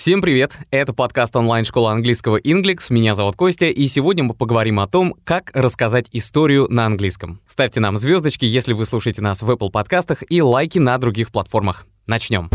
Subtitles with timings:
[0.00, 0.56] Всем привет!
[0.70, 2.86] Это подкаст онлайн-школы английского Inglix.
[2.88, 7.42] Меня зовут Костя, и сегодня мы поговорим о том, как рассказать историю на английском.
[7.46, 11.84] Ставьте нам звездочки, если вы слушаете нас в Apple подкастах, и лайки на других платформах.
[12.06, 12.48] Начнем.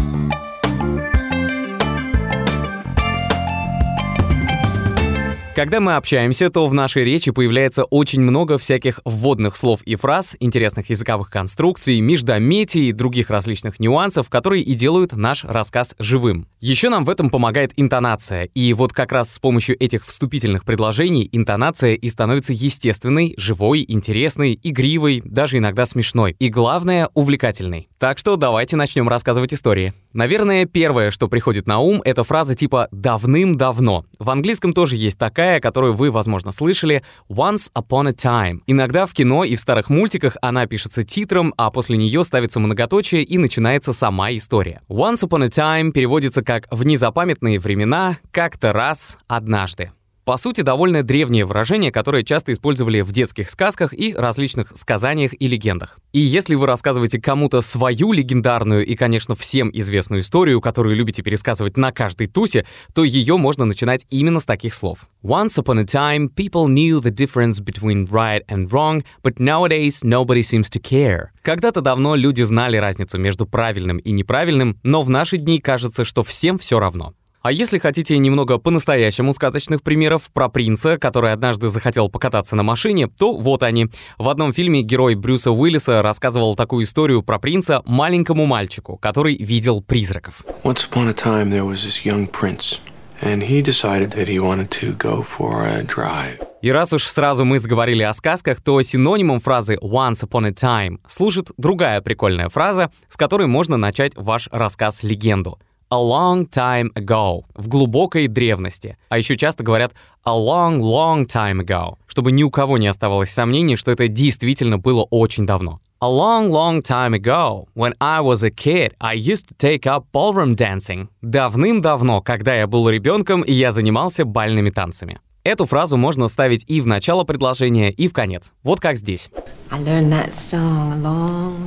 [5.56, 10.35] Когда мы общаемся, то в нашей речи появляется очень много всяких вводных слов и фраз,
[10.42, 16.49] интересных языковых конструкций, междометий и других различных нюансов, которые и делают наш рассказ живым.
[16.59, 21.30] Еще нам в этом помогает интонация, и вот как раз с помощью этих вступительных предложений
[21.31, 27.88] интонация и становится естественной, живой, интересной, игривой, даже иногда смешной, и главное, увлекательной.
[27.98, 29.94] Так что давайте начнем рассказывать истории.
[30.12, 34.05] Наверное, первое, что приходит на ум, это фраза типа «давным-давно».
[34.20, 38.59] В английском тоже есть такая, которую вы, возможно, слышали «once upon a time».
[38.67, 43.23] Иногда в кино и в старых мультиках она пишется титром, а после нее ставится многоточие
[43.23, 44.81] и начинается сама история.
[44.89, 49.91] «Once upon a time» переводится как «в незапамятные времена», «как-то раз», «однажды».
[50.25, 55.47] По сути, довольно древнее выражение, которое часто использовали в детских сказках и различных сказаниях и
[55.47, 56.00] легендах.
[56.13, 61.77] И если вы рассказываете кому-то свою легендарную и, конечно, всем известную историю, которую любите пересказывать
[61.77, 65.08] на каждой тусе, то ее можно начинать именно с таких слов.
[65.23, 70.41] Once upon a time, people knew the difference between right and wrong, but nowadays nobody
[70.41, 71.28] seems to care.
[71.44, 76.23] Когда-то давно люди знали разницу между правильным и неправильным, но в наши дни кажется, что
[76.23, 77.13] всем все равно.
[77.45, 83.07] А если хотите немного по-настоящему сказочных примеров про принца, который однажды захотел покататься на машине,
[83.07, 83.85] то вот они.
[84.17, 89.83] В одном фильме герой Брюса Уиллиса рассказывал такую историю про принца маленькому мальчику, который видел
[89.83, 90.43] призраков.
[90.63, 92.79] Once upon a time there was this young prince.
[93.21, 96.41] And he decided that he wanted to go for a drive.
[96.63, 100.97] И раз уж сразу мы заговорили о сказках, то синонимом фразы once upon a time
[101.05, 107.67] служит другая прикольная фраза, с которой можно начать ваш рассказ-легенду a long time ago, в
[107.67, 108.97] глубокой древности.
[109.09, 109.94] А еще часто говорят
[110.25, 114.78] a long, long time ago, чтобы ни у кого не оставалось сомнений, что это действительно
[114.78, 115.79] было очень давно.
[116.01, 120.06] A long, long time ago, when I was a kid, I used to take up
[120.13, 121.07] ballroom dancing.
[121.22, 125.19] Давным-давно, когда я был ребенком, я занимался бальными танцами.
[125.45, 128.51] Эту фразу можно ставить и в начало предложения, и в конец.
[128.63, 129.29] Вот как здесь.
[129.69, 130.09] Long,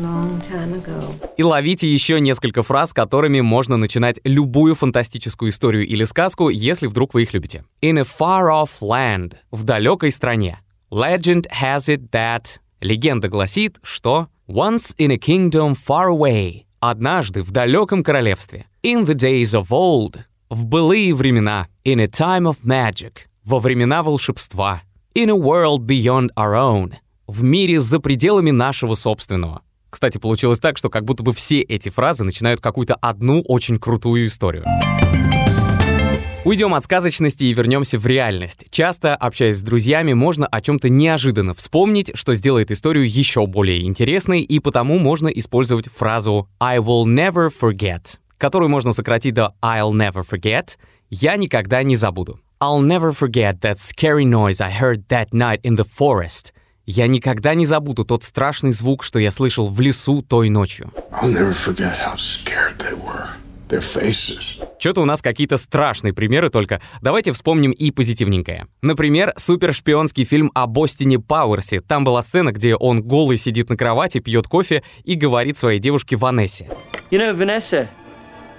[0.03, 0.29] long
[1.37, 7.15] и ловите еще несколько фраз, которыми можно начинать любую фантастическую историю или сказку, если вдруг
[7.15, 7.65] вы их любите.
[7.81, 9.37] In a far-off land.
[9.53, 10.59] В далекой стране.
[10.91, 12.59] Legend has it that.
[12.81, 16.65] Легенда гласит, что Once in a kingdom far away.
[16.81, 18.67] Однажды в далеком королевстве.
[18.83, 20.19] In the days of old.
[20.51, 21.69] В былые времена.
[21.85, 24.83] In a time of magic во времена волшебства.
[25.15, 26.93] In a world beyond our own.
[27.27, 29.63] В мире за пределами нашего собственного.
[29.89, 34.27] Кстати, получилось так, что как будто бы все эти фразы начинают какую-то одну очень крутую
[34.27, 34.67] историю.
[36.45, 38.67] Уйдем от сказочности и вернемся в реальность.
[38.69, 44.43] Часто, общаясь с друзьями, можно о чем-то неожиданно вспомнить, что сделает историю еще более интересной,
[44.43, 50.23] и потому можно использовать фразу I will never forget, которую можно сократить до I'll never
[50.23, 50.77] forget,
[51.09, 52.41] я никогда не забуду.
[52.61, 56.53] I'll never forget that scary noise I heard that night in the forest.
[56.87, 60.91] Я никогда не забуду тот страшный звук, что я слышал в лесу той ночью.
[61.23, 63.29] I'll never forget how scared they were.
[63.69, 64.61] Their faces.
[64.81, 66.81] Что-то у нас какие-то страшные примеры только.
[67.01, 68.67] Давайте вспомним и позитивненькое.
[68.83, 71.81] Например, супершпионский фильм о Бостине Пауэрсе.
[71.81, 76.17] Там была сцена, где он голый сидит на кровати, пьет кофе и говорит своей девушке
[76.17, 76.69] Ванессе.
[77.13, 77.87] You know, Vanessa,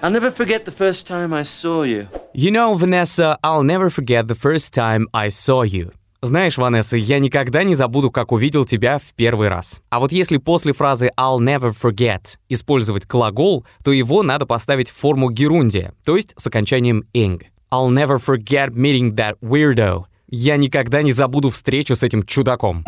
[0.00, 2.06] I'll never forget the first time I saw you.
[2.32, 5.90] You know, Vanessa, I'll never forget the first time I saw you.
[6.22, 9.80] Знаешь, Ванесса, я никогда не забуду, как увидел тебя в первый раз.
[9.88, 14.96] А вот если после фразы I'll never forget использовать глагол, то его надо поставить в
[14.96, 17.42] форму герундия, то есть с окончанием ing.
[17.72, 20.04] I'll never forget meeting that weirdo.
[20.28, 22.84] Я никогда не забуду встречу с этим чудаком.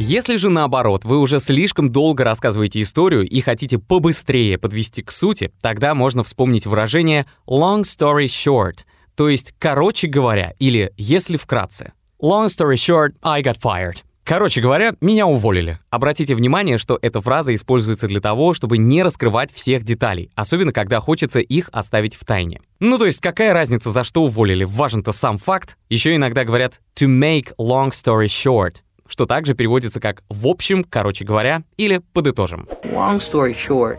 [0.00, 5.50] Если же наоборот, вы уже слишком долго рассказываете историю и хотите побыстрее подвести к сути,
[5.60, 8.84] тогда можно вспомнить выражение long story short,
[9.16, 11.94] то есть короче говоря или если вкратце.
[12.22, 13.96] Long story short, I got fired.
[14.22, 15.80] Короче говоря, меня уволили.
[15.90, 21.00] Обратите внимание, что эта фраза используется для того, чтобы не раскрывать всех деталей, особенно когда
[21.00, 22.60] хочется их оставить в тайне.
[22.78, 25.76] Ну то есть какая разница, за что уволили, важен-то сам факт.
[25.88, 31.24] Еще иногда говорят to make long story short, что также переводится как «в общем», «короче
[31.24, 32.68] говоря» или «подытожим».
[32.84, 33.98] Long story short,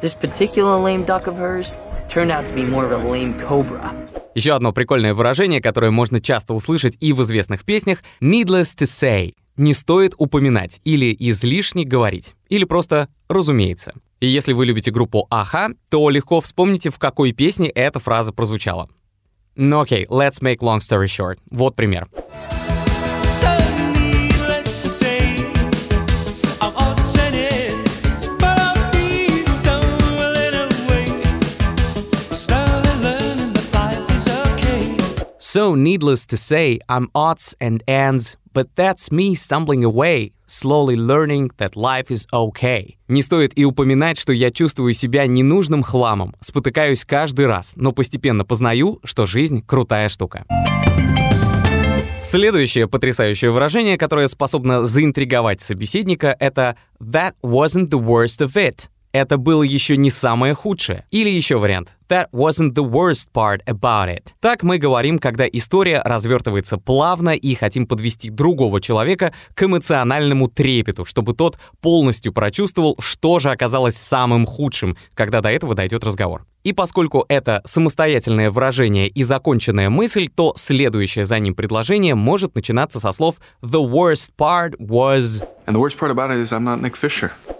[0.00, 1.76] this particular lame duck of hers
[2.08, 3.92] turned out to be more of a lame cobra.
[4.34, 9.34] Еще одно прикольное выражение, которое можно часто услышать и в известных песнях— needless to say.
[9.56, 13.92] Не стоит упоминать или излишне говорить, или просто разумеется.
[14.20, 18.88] И если вы любите группу Аха, то легко вспомните, в какой песне эта фраза прозвучала.
[19.56, 21.38] Ну окей, let's make long story short.
[21.50, 22.08] Вот пример.
[23.24, 23.69] So
[35.52, 41.50] So needless to say, I'm odds and ends, but that's me stumbling away, slowly learning
[41.56, 42.96] that life is okay.
[43.08, 48.44] Не стоит и упоминать, что я чувствую себя ненужным хламом, спотыкаюсь каждый раз, но постепенно
[48.44, 50.44] познаю, что жизнь крутая штука.
[52.22, 58.88] Следующее потрясающее выражение, которое способно заинтриговать собеседника, это «That wasn't the worst of it».
[59.12, 61.06] Это было еще не самое худшее.
[61.10, 61.96] Или еще вариант.
[62.10, 64.34] That wasn't the worst part about it.
[64.40, 71.04] Так мы говорим, когда история развертывается плавно и хотим подвести другого человека к эмоциональному трепету,
[71.04, 76.46] чтобы тот полностью прочувствовал, что же оказалось самым худшим, когда до этого дойдет разговор.
[76.64, 82.98] И поскольку это самостоятельное выражение и законченная мысль, то следующее за ним предложение может начинаться
[82.98, 85.44] со слов «The worst part was...»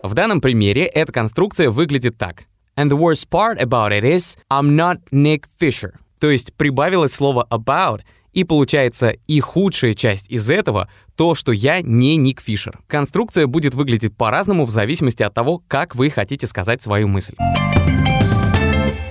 [0.03, 2.47] В данном примере эта конструкция выглядит так.
[2.81, 5.99] And the worst part about it is I'm not Nick Fisher.
[6.19, 8.01] То есть прибавилось слово about,
[8.33, 12.79] и получается и худшая часть из этого— то, что я не Ник Фишер.
[12.87, 17.35] Конструкция будет выглядеть по-разному в зависимости от того, как вы хотите сказать свою мысль.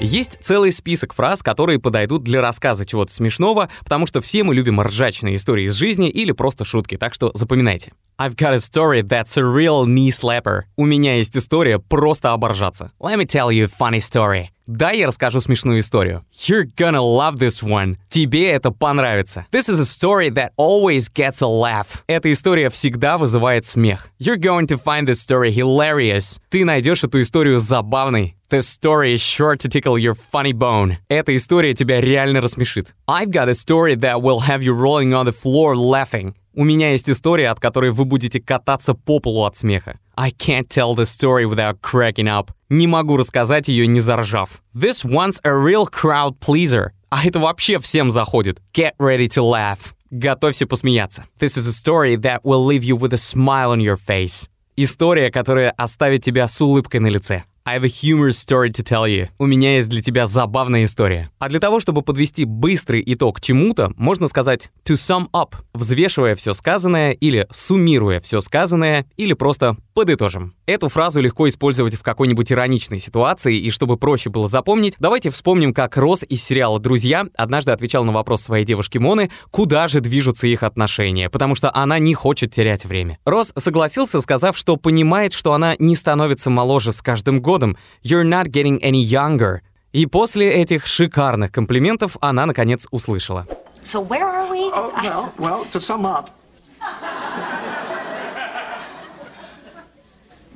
[0.02, 4.80] Есть целый список фраз, которые подойдут для рассказа чего-то смешного, потому что все мы любим
[4.80, 7.92] ржачные истории из жизни или просто шутки, так что запоминайте.
[8.18, 10.62] I've got a story that's a real knee slapper.
[10.78, 12.92] У меня есть история просто оборжаться.
[13.00, 14.50] Let me tell you a funny story.
[14.70, 16.22] Да, я расскажу смешную историю.
[16.32, 17.98] You're gonna love this one.
[18.08, 19.48] Тебе это понравится.
[19.52, 22.04] This is a story that always gets a laugh.
[22.06, 24.10] Эта история всегда вызывает смех.
[24.20, 26.40] You're going to find this story hilarious.
[26.52, 28.36] Ты найдешь эту историю забавной.
[28.52, 30.98] This story is sure to tickle your funny bone.
[31.10, 32.94] Эта история тебя реально рассмешит.
[33.08, 36.36] I've got a story that will have you rolling on the floor laughing.
[36.54, 39.98] У меня есть история, от которой вы будете кататься по полу от смеха.
[40.16, 42.52] I can't tell the story without cracking up.
[42.70, 44.62] Не могу рассказать ее, не заржав.
[44.76, 46.90] This one's a real crowd pleaser.
[47.10, 48.62] А это вообще всем заходит.
[48.74, 49.94] Get ready to laugh.
[50.12, 51.26] Готовься посмеяться.
[51.40, 54.48] This is a story that will leave you with a smile on your face.
[54.76, 57.44] История, которая оставит тебя с улыбкой на лице.
[57.66, 59.30] I have a humorous story to tell you.
[59.38, 61.30] У меня есть для тебя забавная история.
[61.38, 66.54] А для того, чтобы подвести быстрый итог чему-то, можно сказать to sum up, взвешивая все
[66.54, 70.56] сказанное или суммируя все сказанное, или просто подытожим.
[70.70, 75.74] Эту фразу легко использовать в какой-нибудь ироничной ситуации, и чтобы проще было запомнить, давайте вспомним,
[75.74, 80.46] как Рос из сериала «Друзья» однажды отвечал на вопрос своей девушки Моны, куда же движутся
[80.46, 83.18] их отношения, потому что она не хочет терять время.
[83.26, 88.50] Рос согласился, сказав, что понимает, что она не становится моложе с каждым годом, «You're not
[88.50, 89.62] getting any younger».
[89.92, 93.48] И после этих шикарных комплиментов она, наконец, услышала.
[93.84, 94.70] So where are we?
[94.72, 96.30] Oh, well, well, to sum up,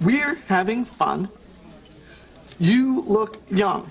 [0.03, 1.27] we're having fun.
[2.59, 3.85] You look young.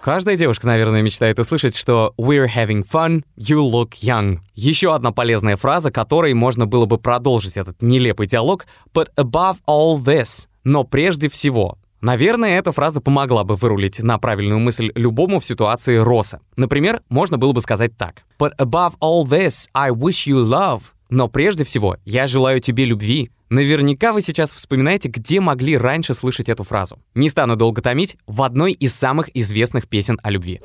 [0.00, 4.40] Каждая девушка, наверное, мечтает услышать, что «We're having fun, you look young».
[4.54, 9.96] Еще одна полезная фраза, которой можно было бы продолжить этот нелепый диалог «But above all
[9.96, 11.78] this», но прежде всего.
[12.02, 16.40] Наверное, эта фраза помогла бы вырулить на правильную мысль любому в ситуации Роса.
[16.58, 18.24] Например, можно было бы сказать так.
[18.38, 20.82] «But above all this, I wish you love».
[21.14, 23.30] Но прежде всего, я желаю тебе любви.
[23.48, 26.98] Наверняка вы сейчас вспоминаете, где могли раньше слышать эту фразу.
[27.14, 30.60] Не стану долго томить, в одной из самых известных песен о любви.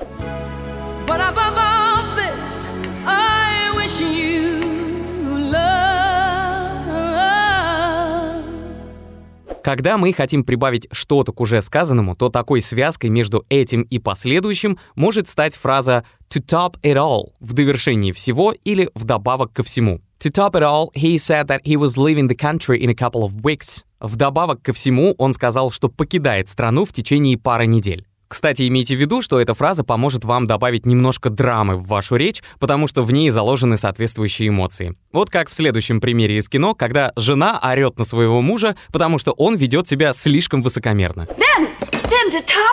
[9.64, 14.80] Когда мы хотим прибавить что-то к уже сказанному, то такой связкой между этим и последующим
[14.96, 20.02] может стать фраза «to top it all» в довершении всего или вдобавок ко всему.
[20.20, 23.24] To top it all, he said that he was leaving the country in a couple
[23.24, 23.86] of weeks.
[24.02, 28.06] Вдобавок ко всему, он сказал, что покидает страну в течение пары недель.
[28.28, 32.44] Кстати, имейте в виду, что эта фраза поможет вам добавить немножко драмы в вашу речь,
[32.60, 34.94] потому что в ней заложены соответствующие эмоции.
[35.14, 39.32] Вот как в следующем примере из кино, когда жена орет на своего мужа, потому что
[39.32, 41.28] он ведет себя слишком высокомерно.
[41.38, 41.70] Then,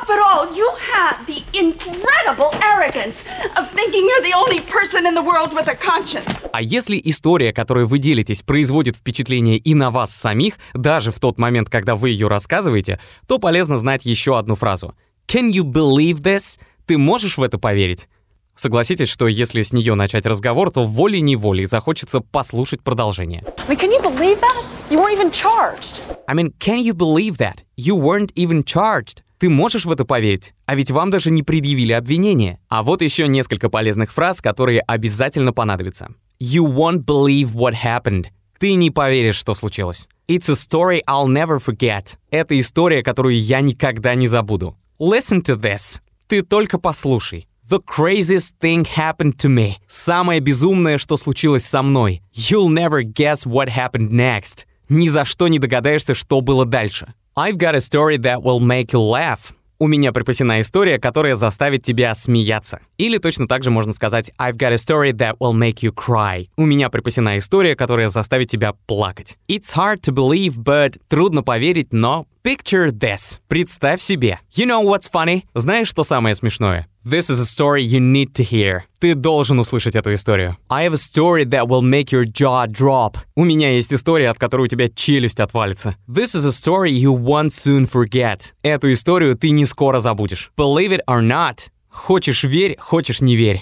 [0.08, 3.24] it all, you have the incredible arrogance
[3.56, 6.38] of thinking you're the only person in the world with a conscience.
[6.52, 11.38] А если история, которой вы делитесь, производит впечатление и на вас самих, даже в тот
[11.38, 14.94] момент, когда вы ее рассказываете, то полезно знать еще одну фразу.
[15.26, 16.58] Can you believe this?
[16.86, 18.08] Ты можешь в это поверить?
[18.54, 23.44] Согласитесь, что если с нее начать разговор, то волей-неволей захочется послушать продолжение.
[23.68, 24.64] I mean, can you believe that?
[24.88, 26.00] You weren't even charged.
[26.26, 27.64] I mean, can you believe that?
[27.76, 29.22] You weren't even charged.
[29.38, 30.54] Ты можешь в это поверить?
[30.64, 32.58] А ведь вам даже не предъявили обвинение.
[32.68, 36.08] А вот еще несколько полезных фраз, которые обязательно понадобятся.
[36.40, 38.26] You won't believe what happened.
[38.58, 40.08] Ты не поверишь, что случилось.
[40.28, 42.16] It's a story I'll never forget.
[42.30, 44.76] Это история, которую я никогда не забуду.
[44.98, 46.00] Listen to this.
[46.26, 47.46] Ты только послушай.
[47.68, 49.74] The craziest thing happened to me.
[49.88, 52.22] Самое безумное, что случилось со мной.
[52.32, 54.66] You'll never guess what happened next.
[54.88, 57.12] Ни за что не догадаешься, что было дальше.
[57.38, 59.52] I've got a story that will make you laugh.
[59.78, 62.80] У меня припасена история, которая заставит тебя смеяться.
[62.96, 66.46] Или точно так же можно сказать I've got a story that will make you cry.
[66.56, 69.36] У меня припасена история, которая заставит тебя плакать.
[69.48, 73.40] It's hard to believe, but трудно поверить, но picture this.
[73.48, 74.38] Представь себе.
[74.56, 75.42] You know what's funny?
[75.54, 76.86] Знаешь, что самое смешное?
[77.04, 78.82] This is a story you need to hear.
[79.00, 80.56] Ты должен услышать эту историю.
[80.70, 83.16] I have a story that will make your jaw drop.
[83.34, 85.96] У меня есть история, от которой у тебя челюсть отвалится.
[86.08, 88.52] This is a story you won't soon forget.
[88.62, 90.52] Эту историю ты не скоро забудешь.
[90.56, 91.70] Believe it or not.
[91.90, 93.60] Хочешь верь, хочешь не верь.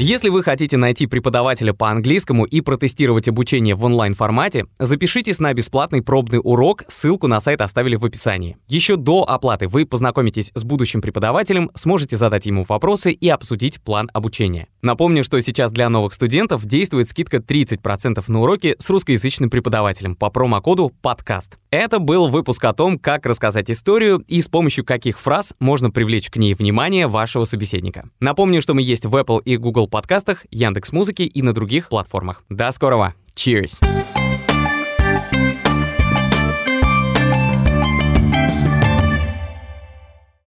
[0.00, 6.02] Если вы хотите найти преподавателя по английскому и протестировать обучение в онлайн-формате, запишитесь на бесплатный
[6.02, 8.56] пробный урок, ссылку на сайт оставили в описании.
[8.68, 14.08] Еще до оплаты вы познакомитесь с будущим преподавателем, сможете задать ему вопросы и обсудить план
[14.14, 14.68] обучения.
[14.82, 20.30] Напомню, что сейчас для новых студентов действует скидка 30% на уроки с русскоязычным преподавателем по
[20.30, 21.58] промокоду «Подкаст».
[21.72, 26.30] Это был выпуск о том, как рассказать историю и с помощью каких фраз можно привлечь
[26.30, 28.08] к ней внимание вашего собеседника.
[28.20, 32.44] Напомню, что мы есть в Apple и Google подкастах, Яндекс Музыки и на других платформах.
[32.48, 33.14] До скорого.
[33.34, 34.17] Cheers!